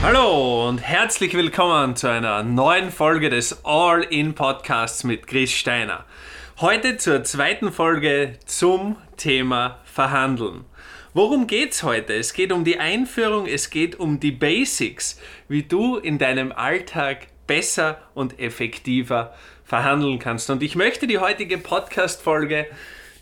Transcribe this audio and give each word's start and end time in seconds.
Hallo 0.00 0.68
und 0.68 0.78
herzlich 0.78 1.34
willkommen 1.34 1.96
zu 1.96 2.08
einer 2.08 2.44
neuen 2.44 2.92
Folge 2.92 3.30
des 3.30 3.64
All-In 3.64 4.36
Podcasts 4.36 5.02
mit 5.02 5.26
Chris 5.26 5.50
Steiner. 5.50 6.04
Heute 6.60 6.98
zur 6.98 7.24
zweiten 7.24 7.72
Folge 7.72 8.38
zum 8.46 8.94
Thema 9.16 9.80
Verhandeln. 9.84 10.64
Worum 11.14 11.48
geht's 11.48 11.82
heute? 11.82 12.14
Es 12.14 12.32
geht 12.32 12.52
um 12.52 12.64
die 12.64 12.78
Einführung, 12.78 13.48
es 13.48 13.70
geht 13.70 13.98
um 13.98 14.20
die 14.20 14.30
Basics, 14.30 15.20
wie 15.48 15.64
du 15.64 15.96
in 15.96 16.18
deinem 16.18 16.52
Alltag 16.52 17.26
besser 17.48 18.00
und 18.14 18.38
effektiver 18.38 19.34
verhandeln 19.64 20.20
kannst. 20.20 20.48
Und 20.48 20.62
ich 20.62 20.76
möchte 20.76 21.08
die 21.08 21.18
heutige 21.18 21.58
Podcast-Folge 21.58 22.66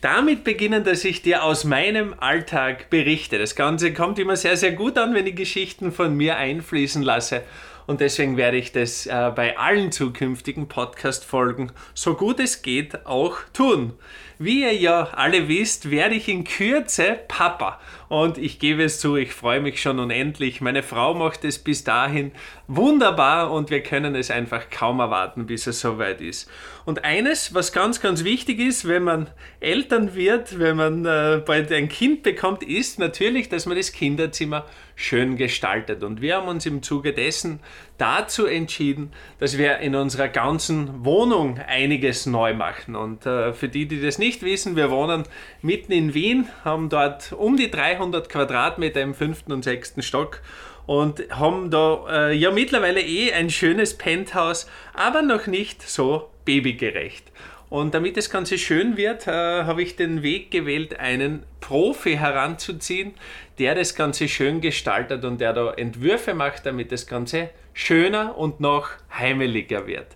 damit 0.00 0.44
beginnen, 0.44 0.84
dass 0.84 1.04
ich 1.04 1.22
dir 1.22 1.42
aus 1.42 1.64
meinem 1.64 2.14
Alltag 2.18 2.90
berichte. 2.90 3.38
Das 3.38 3.56
Ganze 3.56 3.92
kommt 3.92 4.18
immer 4.18 4.36
sehr, 4.36 4.56
sehr 4.56 4.72
gut 4.72 4.98
an, 4.98 5.14
wenn 5.14 5.26
ich 5.26 5.36
Geschichten 5.36 5.92
von 5.92 6.16
mir 6.16 6.36
einfließen 6.36 7.02
lasse. 7.02 7.42
Und 7.86 8.00
deswegen 8.00 8.36
werde 8.36 8.56
ich 8.56 8.72
das 8.72 9.06
äh, 9.06 9.32
bei 9.34 9.56
allen 9.58 9.92
zukünftigen 9.92 10.68
Podcast-Folgen, 10.68 11.72
so 11.94 12.14
gut 12.14 12.40
es 12.40 12.62
geht, 12.62 13.06
auch 13.06 13.38
tun. 13.52 13.92
Wie 14.38 14.62
ihr 14.62 14.74
ja 14.74 15.08
alle 15.14 15.48
wisst, 15.48 15.90
werde 15.90 16.14
ich 16.14 16.28
in 16.28 16.44
Kürze 16.44 17.18
Papa. 17.26 17.80
Und 18.08 18.36
ich 18.36 18.58
gebe 18.58 18.84
es 18.84 19.00
zu, 19.00 19.16
ich 19.16 19.32
freue 19.32 19.60
mich 19.60 19.80
schon 19.80 19.98
unendlich. 19.98 20.60
Meine 20.60 20.82
Frau 20.82 21.14
macht 21.14 21.42
es 21.44 21.58
bis 21.58 21.84
dahin 21.84 22.32
wunderbar 22.66 23.50
und 23.50 23.70
wir 23.70 23.82
können 23.82 24.14
es 24.14 24.30
einfach 24.30 24.68
kaum 24.68 25.00
erwarten, 25.00 25.46
bis 25.46 25.66
es 25.66 25.80
soweit 25.80 26.20
ist. 26.20 26.50
Und 26.84 27.04
eines, 27.04 27.54
was 27.54 27.72
ganz, 27.72 28.00
ganz 28.02 28.24
wichtig 28.24 28.60
ist, 28.60 28.86
wenn 28.86 29.04
man 29.04 29.30
Eltern 29.60 30.14
wird, 30.14 30.58
wenn 30.58 30.76
man 30.76 31.06
äh, 31.06 31.42
bald 31.44 31.72
ein 31.72 31.88
Kind 31.88 32.22
bekommt, 32.22 32.62
ist 32.62 32.98
natürlich, 32.98 33.48
dass 33.48 33.64
man 33.64 33.76
das 33.76 33.92
Kinderzimmer 33.92 34.66
schön 34.96 35.36
gestaltet. 35.36 36.02
Und 36.02 36.20
wir 36.20 36.36
haben 36.36 36.48
uns 36.48 36.66
im 36.66 36.82
Zuge 36.82 37.12
dessen 37.12 37.60
dazu 37.98 38.46
entschieden, 38.46 39.12
dass 39.38 39.58
wir 39.58 39.78
in 39.78 39.94
unserer 39.94 40.28
ganzen 40.28 41.04
Wohnung 41.04 41.58
einiges 41.58 42.26
neu 42.26 42.54
machen. 42.54 42.96
Und 42.96 43.26
äh, 43.26 43.52
für 43.52 43.68
die, 43.68 43.86
die 43.86 44.00
das 44.00 44.18
nicht 44.18 44.42
wissen, 44.42 44.74
wir 44.74 44.90
wohnen 44.90 45.24
mitten 45.62 45.92
in 45.92 46.14
Wien, 46.14 46.48
haben 46.64 46.88
dort 46.88 47.32
um 47.32 47.56
die 47.56 47.70
300 47.70 48.28
Quadratmeter 48.28 49.02
im 49.02 49.14
fünften 49.14 49.52
und 49.52 49.62
sechsten 49.62 50.02
Stock 50.02 50.40
und 50.86 51.22
haben 51.30 51.70
da 51.70 52.04
äh, 52.08 52.32
ja 52.34 52.50
mittlerweile 52.50 53.00
eh 53.00 53.32
ein 53.32 53.50
schönes 53.50 53.98
Penthouse, 53.98 54.66
aber 54.94 55.20
noch 55.22 55.46
nicht 55.46 55.82
so 55.82 56.30
babygerecht. 56.44 57.24
Und 57.68 57.94
damit 57.94 58.16
das 58.16 58.30
Ganze 58.30 58.58
schön 58.58 58.96
wird, 58.96 59.26
äh, 59.26 59.30
habe 59.64 59.82
ich 59.82 59.96
den 59.96 60.22
Weg 60.22 60.50
gewählt, 60.50 61.00
einen 61.00 61.42
Profi 61.60 62.16
heranzuziehen, 62.16 63.14
der 63.58 63.74
das 63.74 63.96
Ganze 63.96 64.28
schön 64.28 64.60
gestaltet 64.60 65.24
und 65.24 65.40
der 65.40 65.52
da 65.52 65.72
Entwürfe 65.72 66.34
macht, 66.34 66.64
damit 66.64 66.92
das 66.92 67.06
Ganze 67.06 67.50
schöner 67.72 68.38
und 68.38 68.60
noch 68.60 68.90
heimeliger 69.12 69.86
wird. 69.86 70.06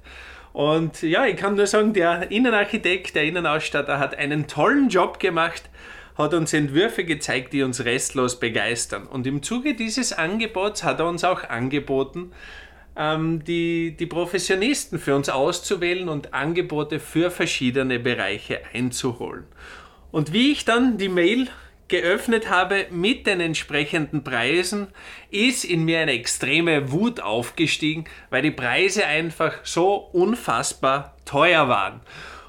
Und 0.52 1.02
ja, 1.02 1.26
ich 1.26 1.36
kann 1.36 1.54
nur 1.56 1.66
sagen, 1.66 1.92
der 1.92 2.30
Innenarchitekt, 2.30 3.14
der 3.14 3.24
Innenausstatter 3.24 3.98
hat 3.98 4.16
einen 4.16 4.46
tollen 4.46 4.88
Job 4.88 5.20
gemacht, 5.20 5.62
hat 6.16 6.34
uns 6.34 6.52
Entwürfe 6.52 7.04
gezeigt, 7.04 7.52
die 7.52 7.62
uns 7.62 7.84
restlos 7.84 8.38
begeistern. 8.38 9.06
Und 9.06 9.26
im 9.26 9.42
Zuge 9.42 9.74
dieses 9.74 10.12
Angebots 10.12 10.82
hat 10.84 11.00
er 11.00 11.06
uns 11.06 11.24
auch 11.24 11.44
angeboten, 11.44 12.32
ähm, 12.96 13.44
die, 13.44 13.96
die 13.98 14.06
Professionisten 14.06 14.98
für 14.98 15.14
uns 15.16 15.28
auszuwählen 15.28 16.08
und 16.08 16.34
Angebote 16.34 17.00
für 17.00 17.30
verschiedene 17.30 17.98
Bereiche 17.98 18.60
einzuholen. 18.72 19.44
Und 20.10 20.32
wie 20.32 20.52
ich 20.52 20.64
dann 20.64 20.98
die 20.98 21.08
Mail 21.08 21.48
geöffnet 21.90 22.48
habe 22.48 22.86
mit 22.90 23.26
den 23.26 23.40
entsprechenden 23.40 24.24
Preisen, 24.24 24.88
ist 25.30 25.64
in 25.64 25.84
mir 25.84 26.00
eine 26.00 26.12
extreme 26.12 26.90
Wut 26.90 27.20
aufgestiegen, 27.20 28.04
weil 28.30 28.42
die 28.42 28.50
Preise 28.50 29.06
einfach 29.06 29.54
so 29.64 29.94
unfassbar 29.96 31.16
teuer 31.26 31.68
waren. 31.68 32.00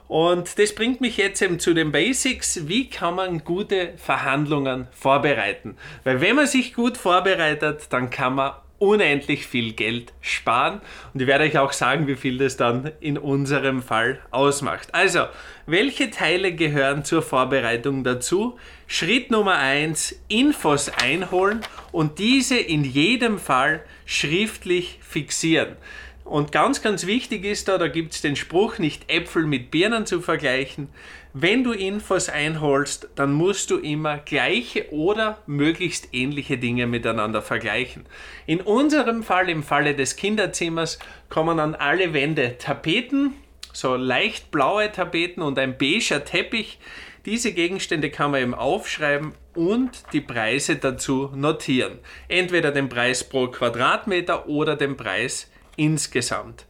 Und 0.08 0.60
das 0.60 0.76
bringt 0.76 1.00
mich 1.00 1.18
jetzt 1.18 1.42
eben 1.42 1.60
zu 1.60 1.74
den 1.74 1.92
Basics. 1.92 2.68
Wie 2.68 2.90
kann 2.90 3.16
man 3.16 3.46
gute 3.46 3.94
Verhandlungen 3.96 4.88
vorbereiten? 4.92 5.78
Weil 6.04 6.20
wenn 6.20 6.36
man 6.36 6.48
sich 6.48 6.74
gut 6.74 6.98
vorbereitet, 6.98 7.88
dann 7.92 8.10
kann 8.10 8.36
man 8.36 8.52
unendlich 8.82 9.46
viel 9.46 9.74
Geld 9.74 10.12
sparen. 10.22 10.82
Und 11.14 11.22
ich 11.22 11.28
werde 11.28 11.44
euch 11.44 11.58
auch 11.60 11.72
sagen, 11.72 12.08
wie 12.08 12.16
viel 12.16 12.40
das 12.40 12.58
dann 12.58 12.92
in 13.00 13.18
unserem 13.18 13.84
Fall 13.84 14.20
ausmacht. 14.32 14.94
Also, 14.94 15.26
welche 15.68 16.10
Teile 16.10 16.54
gehören 16.54 17.06
zur 17.06 17.22
Vorbereitung 17.22 18.04
dazu? 18.04 18.58
Schritt 18.88 19.30
Nummer 19.30 19.58
eins: 19.58 20.20
Infos 20.28 20.90
einholen 20.90 21.62
und 21.92 22.18
diese 22.18 22.58
in 22.58 22.84
jedem 22.84 23.38
Fall 23.38 23.84
schriftlich 24.06 24.98
fixieren. 25.02 25.78
Und 26.24 26.52
ganz, 26.52 26.82
ganz 26.82 27.08
wichtig 27.08 27.46
ist 27.46 27.68
da, 27.68 27.78
da 27.78 27.88
gibt 27.88 28.14
es 28.14 28.22
den 28.22 28.36
Spruch, 28.36 28.78
nicht 28.78 29.12
Äpfel 29.12 29.46
mit 29.46 29.72
Birnen 29.72 30.06
zu 30.06 30.22
vergleichen. 30.22 30.90
Wenn 31.34 31.64
du 31.64 31.72
Infos 31.72 32.30
einholst, 32.30 33.10
dann 33.16 33.34
musst 33.34 33.72
du 33.72 33.78
immer 33.78 34.18
gleiche 34.18 34.92
oder 34.92 35.40
möglichst 35.48 36.10
ähnliche 36.14 36.58
Dinge 36.58 36.88
miteinander 36.88 37.42
vergleichen. 37.42 38.06
In 38.46 38.62
unserem 38.62 39.24
Fall, 39.24 39.50
im 39.50 39.64
Falle 39.64 39.96
des 39.96 40.16
Kinderzimmers, 40.16 41.00
kommen 41.30 41.60
an 41.60 41.74
alle 41.76 42.14
Wände 42.14 42.58
Tapeten, 42.58 43.34
so 43.74 43.96
leicht 43.96 44.52
blaue 44.52 44.92
Tapeten 44.92 45.42
und 45.42 45.58
ein 45.58 45.78
beiger 45.78 46.24
Teppich. 46.24 46.80
Diese 47.26 47.54
Gegenstände 47.54 48.10
kann 48.10 48.32
man 48.32 48.42
eben 48.42 48.54
aufschreiben 48.54 49.34
und 49.54 50.04
die 50.14 50.22
Preise 50.22 50.78
dazu 50.78 51.32
notieren. 51.36 52.00
Entweder 52.28 52.72
den 52.72 52.90
Preis 52.90 53.24
pro 53.24 53.48
Quadratmeter 53.48 54.48
oder 54.48 54.76
den 54.76 54.98
Preis 54.98 55.51
insgesamt. 55.76 56.66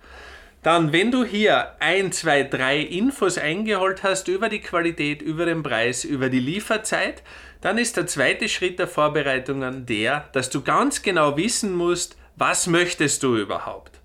Dann, 0.64 0.94
wenn 0.94 1.12
du 1.12 1.26
hier 1.26 1.76
ein, 1.80 2.12
zwei, 2.12 2.44
drei 2.44 2.80
Infos 2.80 3.38
eingeholt 3.40 4.04
hast 4.04 4.28
über 4.28 4.48
die 4.48 4.60
Qualität, 4.60 5.22
über 5.22 5.46
den 5.46 5.64
Preis, 5.64 6.04
über 6.04 6.30
die 6.30 6.40
Lieferzeit, 6.40 7.24
dann 7.62 7.78
ist 7.78 7.98
der 7.98 8.06
zweite 8.06 8.48
Schritt 8.48 8.78
der 8.78 8.88
Vorbereitungen 8.88 9.86
der, 9.86 10.30
dass 10.34 10.50
du 10.50 10.62
ganz 10.62 11.02
genau 11.02 11.36
wissen 11.36 11.74
musst, 11.76 12.16
was 12.36 12.68
möchtest 12.68 13.24
du 13.24 13.38
überhaupt. 13.38 14.00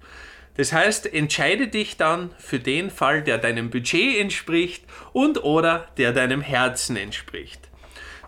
Das 0.56 0.72
heißt, 0.72 1.12
entscheide 1.12 1.68
dich 1.68 1.98
dann 1.98 2.30
für 2.38 2.58
den 2.58 2.90
Fall, 2.90 3.22
der 3.22 3.36
deinem 3.36 3.68
Budget 3.68 4.18
entspricht 4.18 4.84
und 5.12 5.44
oder 5.44 5.88
der 5.98 6.12
deinem 6.12 6.40
Herzen 6.40 6.96
entspricht. 6.96 7.68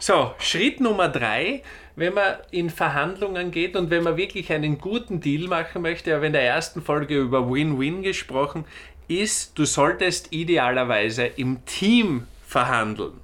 So, 0.01 0.33
Schritt 0.39 0.81
Nummer 0.81 1.09
drei, 1.09 1.63
wenn 1.97 2.15
man 2.15 2.37
in 2.53 2.71
Verhandlungen 2.71 3.51
geht 3.51 3.75
und 3.75 3.91
wenn 3.91 4.05
man 4.05 4.17
wirklich 4.17 4.53
einen 4.53 4.79
guten 4.79 5.21
Deal 5.21 5.49
machen 5.49 5.83
möchte, 5.83 6.15
habe 6.15 6.27
in 6.29 6.33
der 6.33 6.45
ersten 6.45 6.83
Folge 6.83 7.19
über 7.19 7.51
Win-Win 7.51 8.03
gesprochen, 8.03 8.65
ist, 9.09 9.59
du 9.59 9.65
solltest 9.65 10.33
idealerweise 10.33 11.25
im 11.25 11.65
Team 11.65 12.29
verhandeln. 12.47 13.15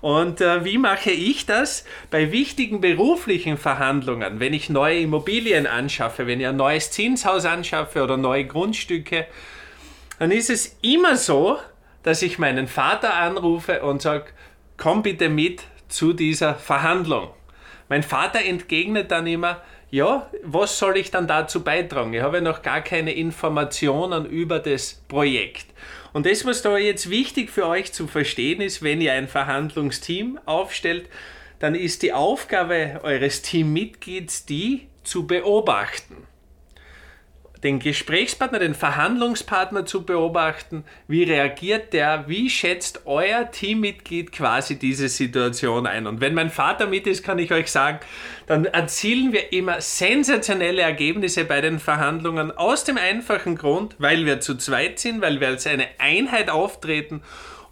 Und 0.00 0.40
äh, 0.40 0.64
wie 0.64 0.78
mache 0.78 1.10
ich 1.10 1.44
das? 1.44 1.84
Bei 2.10 2.32
wichtigen 2.32 2.80
beruflichen 2.80 3.58
Verhandlungen, 3.58 4.40
wenn 4.40 4.54
ich 4.54 4.70
neue 4.70 5.00
Immobilien 5.00 5.66
anschaffe, 5.66 6.26
wenn 6.26 6.40
ich 6.40 6.46
ein 6.46 6.56
neues 6.56 6.90
Zinshaus 6.90 7.44
anschaffe 7.44 8.02
oder 8.02 8.16
neue 8.16 8.46
Grundstücke, 8.46 9.26
dann 10.18 10.30
ist 10.30 10.48
es 10.48 10.78
immer 10.80 11.16
so, 11.16 11.58
dass 12.02 12.22
ich 12.22 12.38
meinen 12.38 12.66
Vater 12.66 13.14
anrufe 13.14 13.82
und 13.82 14.00
sage, 14.00 14.26
komm 14.76 15.02
bitte 15.02 15.28
mit 15.28 15.62
zu 15.94 16.12
dieser 16.12 16.54
Verhandlung. 16.54 17.30
Mein 17.88 18.02
Vater 18.02 18.44
entgegnet 18.44 19.10
dann 19.10 19.26
immer, 19.26 19.62
ja, 19.90 20.28
was 20.42 20.78
soll 20.78 20.96
ich 20.96 21.10
dann 21.10 21.28
dazu 21.28 21.62
beitragen? 21.62 22.12
Ich 22.12 22.22
habe 22.22 22.42
noch 22.42 22.62
gar 22.62 22.80
keine 22.80 23.12
Informationen 23.12 24.26
über 24.26 24.58
das 24.58 25.02
Projekt. 25.06 25.66
Und 26.12 26.26
das, 26.26 26.44
was 26.44 26.62
da 26.62 26.76
jetzt 26.76 27.10
wichtig 27.10 27.50
für 27.50 27.66
euch 27.66 27.92
zu 27.92 28.06
verstehen 28.06 28.60
ist, 28.60 28.82
wenn 28.82 29.00
ihr 29.00 29.12
ein 29.12 29.28
Verhandlungsteam 29.28 30.40
aufstellt, 30.46 31.08
dann 31.60 31.74
ist 31.74 32.02
die 32.02 32.12
Aufgabe 32.12 33.00
eures 33.02 33.42
Teammitglieds 33.42 34.46
die 34.46 34.88
zu 35.04 35.26
beobachten 35.26 36.26
den 37.64 37.78
Gesprächspartner, 37.78 38.58
den 38.58 38.74
Verhandlungspartner 38.74 39.86
zu 39.86 40.04
beobachten. 40.04 40.84
Wie 41.08 41.24
reagiert 41.24 41.94
der? 41.94 42.28
Wie 42.28 42.50
schätzt 42.50 43.00
euer 43.06 43.50
Teammitglied 43.50 44.32
quasi 44.32 44.78
diese 44.78 45.08
Situation 45.08 45.86
ein? 45.86 46.06
Und 46.06 46.20
wenn 46.20 46.34
mein 46.34 46.50
Vater 46.50 46.86
mit 46.86 47.06
ist, 47.06 47.24
kann 47.24 47.38
ich 47.38 47.50
euch 47.52 47.70
sagen, 47.70 48.00
dann 48.46 48.66
erzielen 48.66 49.32
wir 49.32 49.52
immer 49.52 49.80
sensationelle 49.80 50.82
Ergebnisse 50.82 51.46
bei 51.46 51.62
den 51.62 51.78
Verhandlungen 51.78 52.52
aus 52.52 52.84
dem 52.84 52.98
einfachen 52.98 53.56
Grund, 53.56 53.96
weil 53.98 54.26
wir 54.26 54.40
zu 54.40 54.56
zweit 54.56 54.98
sind, 54.98 55.22
weil 55.22 55.40
wir 55.40 55.48
als 55.48 55.66
eine 55.66 55.86
Einheit 55.98 56.50
auftreten 56.50 57.22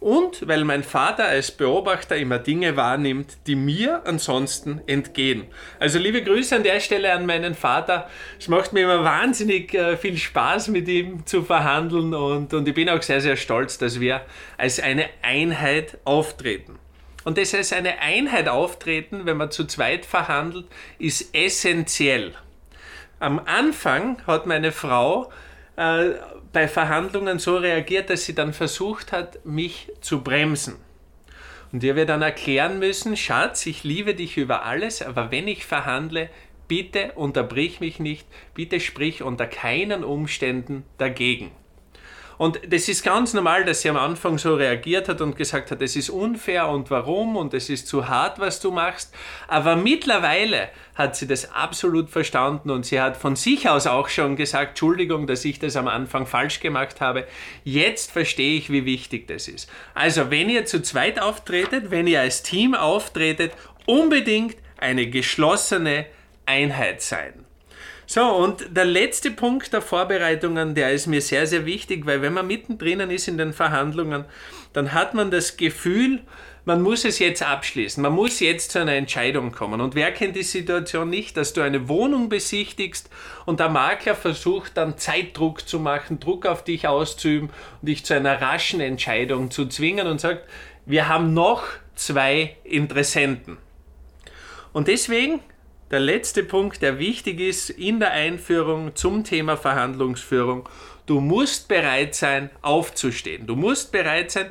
und 0.03 0.49
weil 0.49 0.65
mein 0.65 0.83
Vater 0.83 1.23
als 1.25 1.49
Beobachter 1.51 2.17
immer 2.17 2.37
Dinge 2.37 2.75
wahrnimmt, 2.75 3.37
die 3.47 3.55
mir 3.55 4.01
ansonsten 4.05 4.81
entgehen. 4.85 5.45
Also 5.79 5.97
liebe 5.97 6.21
Grüße 6.21 6.57
an 6.57 6.63
der 6.63 6.81
Stelle 6.81 7.13
an 7.13 7.25
meinen 7.25 7.55
Vater. 7.55 8.09
Es 8.37 8.49
macht 8.49 8.73
mir 8.73 8.81
immer 8.81 9.05
wahnsinnig 9.05 9.73
äh, 9.73 9.95
viel 9.95 10.17
Spaß, 10.17 10.67
mit 10.67 10.89
ihm 10.89 11.25
zu 11.25 11.43
verhandeln 11.43 12.13
und, 12.13 12.53
und 12.53 12.67
ich 12.67 12.73
bin 12.73 12.89
auch 12.89 13.01
sehr, 13.01 13.21
sehr 13.21 13.37
stolz, 13.37 13.77
dass 13.77 14.01
wir 14.01 14.25
als 14.57 14.81
eine 14.81 15.05
Einheit 15.21 15.97
auftreten. 16.03 16.77
Und 17.23 17.37
das 17.37 17.55
als 17.55 17.71
eine 17.71 17.99
Einheit 17.99 18.49
auftreten, 18.49 19.21
wenn 19.25 19.37
man 19.37 19.51
zu 19.51 19.65
zweit 19.65 20.05
verhandelt, 20.05 20.65
ist 20.99 21.33
essentiell. 21.33 22.33
am 23.21 23.39
Anfang 23.45 24.21
hat 24.27 24.47
meine 24.47 24.73
Frau 24.73 25.31
äh, 25.75 26.11
bei 26.51 26.67
Verhandlungen 26.67 27.39
so 27.39 27.57
reagiert, 27.57 28.09
dass 28.09 28.25
sie 28.25 28.35
dann 28.35 28.53
versucht 28.53 29.11
hat, 29.11 29.45
mich 29.45 29.91
zu 30.01 30.21
bremsen. 30.21 30.75
Und 31.71 31.83
ihr 31.83 31.95
wird 31.95 32.09
dann 32.09 32.21
erklären 32.21 32.77
müssen, 32.77 33.17
Schatz, 33.17 33.65
ich 33.65 33.83
liebe 33.83 34.13
dich 34.13 34.37
über 34.37 34.63
alles, 34.63 35.01
aber 35.01 35.31
wenn 35.31 35.47
ich 35.47 35.65
verhandle, 35.65 36.29
bitte 36.67 37.13
unterbrich 37.13 37.79
mich 37.79 37.99
nicht, 37.99 38.27
bitte 38.53 38.79
sprich 38.79 39.23
unter 39.23 39.47
keinen 39.47 40.03
Umständen 40.03 40.85
dagegen. 40.99 41.51
Und 42.43 42.59
das 42.67 42.89
ist 42.89 43.05
ganz 43.05 43.33
normal, 43.33 43.63
dass 43.63 43.83
sie 43.83 43.89
am 43.89 43.95
Anfang 43.95 44.37
so 44.37 44.55
reagiert 44.55 45.07
hat 45.07 45.21
und 45.21 45.37
gesagt 45.37 45.71
hat, 45.71 45.81
es 45.81 45.95
ist 45.95 46.09
unfair 46.09 46.67
und 46.67 46.91
warum 46.91 47.37
und 47.37 47.53
es 47.53 47.69
ist 47.69 47.87
zu 47.87 48.09
hart, 48.09 48.37
was 48.37 48.59
du 48.59 48.69
machst. 48.69 49.15
Aber 49.47 49.77
mittlerweile 49.77 50.67
hat 50.93 51.15
sie 51.15 51.25
das 51.25 51.53
absolut 51.53 52.09
verstanden 52.09 52.69
und 52.69 52.85
sie 52.85 52.99
hat 52.99 53.15
von 53.15 53.37
sich 53.37 53.69
aus 53.69 53.87
auch 53.87 54.09
schon 54.09 54.35
gesagt, 54.35 54.71
Entschuldigung, 54.71 55.25
dass 55.25 55.45
ich 55.45 55.57
das 55.57 55.77
am 55.77 55.87
Anfang 55.87 56.25
falsch 56.25 56.59
gemacht 56.59 56.99
habe. 56.99 57.25
Jetzt 57.63 58.11
verstehe 58.11 58.57
ich, 58.57 58.69
wie 58.69 58.83
wichtig 58.83 59.25
das 59.29 59.47
ist. 59.47 59.69
Also, 59.93 60.29
wenn 60.29 60.49
ihr 60.49 60.65
zu 60.65 60.81
zweit 60.81 61.21
auftretet, 61.21 61.91
wenn 61.91 62.07
ihr 62.07 62.19
als 62.19 62.43
Team 62.43 62.75
auftretet, 62.75 63.53
unbedingt 63.85 64.57
eine 64.81 65.09
geschlossene 65.09 66.07
Einheit 66.45 67.01
sein. 67.01 67.45
So, 68.13 68.21
und 68.21 68.77
der 68.77 68.85
letzte 68.85 69.31
Punkt 69.31 69.73
der 69.73 69.81
Vorbereitungen, 69.81 70.75
der 70.75 70.91
ist 70.91 71.07
mir 71.07 71.19
sehr, 71.19 71.47
sehr 71.47 71.65
wichtig, 71.65 72.05
weil 72.05 72.21
wenn 72.21 72.33
man 72.33 72.45
mittendrin 72.45 72.99
ist 73.09 73.27
in 73.27 73.39
den 73.39 73.53
Verhandlungen, 73.53 74.25
dann 74.71 74.93
hat 74.93 75.15
man 75.15 75.31
das 75.31 75.57
Gefühl, 75.57 76.21
man 76.63 76.83
muss 76.83 77.05
es 77.05 77.17
jetzt 77.17 77.41
abschließen, 77.41 78.03
man 78.03 78.13
muss 78.13 78.39
jetzt 78.39 78.69
zu 78.69 78.77
einer 78.77 78.93
Entscheidung 78.93 79.51
kommen. 79.51 79.81
Und 79.81 79.95
wer 79.95 80.11
kennt 80.11 80.35
die 80.35 80.43
Situation 80.43 81.09
nicht, 81.09 81.37
dass 81.37 81.53
du 81.53 81.61
eine 81.61 81.89
Wohnung 81.89 82.29
besichtigst 82.29 83.09
und 83.47 83.59
der 83.59 83.69
Makler 83.69 84.13
versucht 84.13 84.77
dann 84.77 84.99
Zeitdruck 84.99 85.67
zu 85.67 85.79
machen, 85.79 86.19
Druck 86.19 86.45
auf 86.45 86.63
dich 86.63 86.87
auszuüben 86.87 87.49
und 87.81 87.87
dich 87.89 88.05
zu 88.05 88.13
einer 88.13 88.39
raschen 88.39 88.79
Entscheidung 88.79 89.49
zu 89.49 89.65
zwingen 89.65 90.05
und 90.05 90.21
sagt, 90.21 90.47
wir 90.85 91.07
haben 91.07 91.33
noch 91.33 91.63
zwei 91.95 92.57
Interessenten. 92.63 93.57
Und 94.71 94.87
deswegen 94.87 95.39
der 95.93 95.99
letzte 95.99 96.43
Punkt, 96.43 96.81
der 96.81 96.97
wichtig 96.97 97.39
ist 97.39 97.69
in 97.69 97.99
der 97.99 98.11
Einführung 98.11 98.95
zum 98.95 99.23
Thema 99.23 99.55
Verhandlungsführung. 99.55 100.67
Du 101.05 101.19
musst 101.19 101.67
bereit 101.67 102.15
sein, 102.15 102.49
aufzustehen. 102.63 103.45
Du 103.45 103.55
musst 103.55 103.91
bereit 103.91 104.31
sein, 104.31 104.47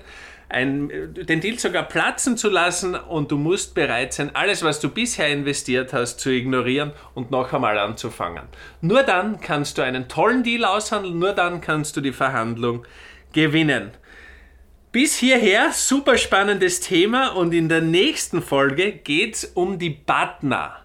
ein, 0.49 0.89
den 1.15 1.41
Deal 1.41 1.59
sogar 1.59 1.83
platzen 1.83 2.37
zu 2.37 2.49
lassen 2.49 2.95
und 2.95 3.33
du 3.33 3.39
musst 3.39 3.75
bereit 3.75 4.13
sein, 4.13 4.31
alles, 4.35 4.63
was 4.63 4.79
du 4.79 4.89
bisher 4.89 5.29
investiert 5.29 5.93
hast, 5.93 6.21
zu 6.21 6.31
ignorieren 6.31 6.93
und 7.15 7.33
noch 7.33 7.53
einmal 7.53 7.77
anzufangen. 7.77 8.45
Nur 8.81 9.03
dann 9.03 9.41
kannst 9.41 9.79
du 9.79 9.83
einen 9.83 10.07
tollen 10.07 10.45
Deal 10.45 10.65
aushandeln, 10.65 11.19
nur 11.19 11.33
dann 11.33 11.61
kannst 11.61 11.97
du 11.97 12.01
die 12.01 12.13
Verhandlung 12.13 12.87
gewinnen. 13.33 13.91
Bis 14.93 15.17
hierher 15.17 15.73
super 15.73 16.19
spannendes 16.19 16.79
Thema 16.79 17.29
und 17.31 17.53
in 17.53 17.69
der 17.69 17.81
nächsten 17.81 18.43
Folge 18.43 18.93
geht 18.93 19.35
es 19.35 19.45
um 19.47 19.81
die 19.81 19.91
Butner. 19.91 20.82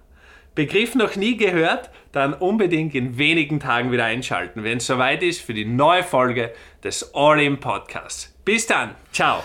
Begriff 0.57 0.95
noch 0.95 1.15
nie 1.15 1.37
gehört, 1.37 1.91
dann 2.11 2.33
unbedingt 2.33 2.95
in 2.95 3.19
wenigen 3.19 3.59
Tagen 3.59 3.91
wieder 3.91 4.05
einschalten, 4.05 4.63
wenn 4.63 4.79
es 4.79 4.87
soweit 4.87 5.21
ist 5.21 5.39
für 5.39 5.53
die 5.53 5.65
neue 5.65 6.03
Folge 6.03 6.51
des 6.83 7.13
All 7.13 7.39
In 7.39 7.59
Podcasts. 7.59 8.35
Bis 8.43 8.65
dann, 8.65 8.95
ciao. 9.11 9.43